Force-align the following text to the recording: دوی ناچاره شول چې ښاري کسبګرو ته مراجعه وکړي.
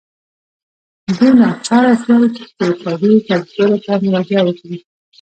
دوی 1.15 1.31
ناچاره 1.39 1.93
شول 2.03 2.23
چې 2.35 2.43
ښاري 2.81 3.11
کسبګرو 3.27 3.77
ته 3.85 3.93
مراجعه 4.03 4.43
وکړي. 4.45 4.77